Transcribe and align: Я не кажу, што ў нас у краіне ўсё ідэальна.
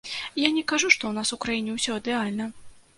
Я 0.43 0.49
не 0.55 0.63
кажу, 0.71 0.87
што 0.95 1.03
ў 1.11 1.19
нас 1.19 1.35
у 1.37 1.41
краіне 1.47 1.71
ўсё 1.79 2.01
ідэальна. 2.05 2.55